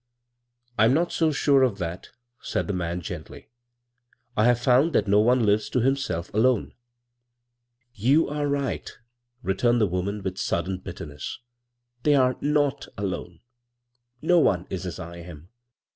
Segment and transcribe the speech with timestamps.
[0.79, 2.09] "I'm not so sure of that,"
[2.41, 3.49] said the man gently."
[4.35, 6.73] I have found that no one lives to himself alone.""
[8.07, 8.91] You are right,"
[9.43, 11.37] returned the woman with sudden bitterness.
[12.01, 13.41] "They are «o; alone.
[14.23, 15.49] No one is as I am.